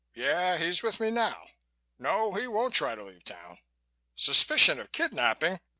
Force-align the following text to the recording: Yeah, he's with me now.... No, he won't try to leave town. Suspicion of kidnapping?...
Yeah, 0.15 0.57
he's 0.57 0.81
with 0.81 0.99
me 0.99 1.11
now.... 1.11 1.45
No, 1.99 2.33
he 2.33 2.47
won't 2.47 2.73
try 2.73 2.95
to 2.95 3.03
leave 3.03 3.23
town. 3.23 3.59
Suspicion 4.15 4.79
of 4.79 4.91
kidnapping?... 4.91 5.59